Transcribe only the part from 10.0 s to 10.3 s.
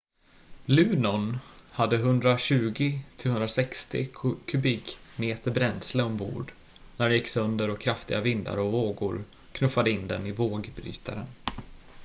den